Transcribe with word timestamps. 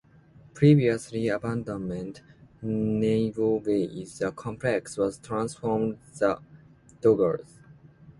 Previously 0.55 1.27
an 1.27 1.35
abandoned 1.35 2.21
Naval 2.63 3.59
base, 3.59 4.17
the 4.17 4.31
complex 4.31 4.97
was 4.97 5.19
transformed 5.19 5.99
for 5.99 6.11
the 6.17 6.41
Dodgers. 7.01 7.59